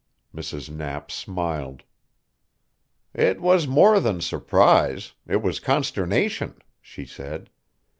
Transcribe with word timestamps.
Mrs. 0.35 0.67
Knapp 0.71 1.11
smiled. 1.11 1.83
"It 3.13 3.39
was 3.39 3.67
more 3.67 3.99
than 3.99 4.19
surprise 4.19 5.13
it 5.27 5.43
was 5.43 5.59
consternation," 5.59 6.57
she 6.81 7.05
said. 7.05 7.51